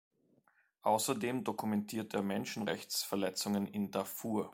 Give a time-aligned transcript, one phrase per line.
[0.81, 4.49] Außerdem dokumentiert er Menschenrechtsverletzungen in Darfur.